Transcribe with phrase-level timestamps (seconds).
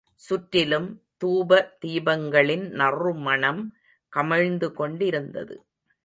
[0.15, 0.87] சுற்றிலும்
[1.17, 3.61] தூப தீபங்களின் நறுமணம்
[4.13, 5.55] கமழ்ந்துகொண்டிருந்தது.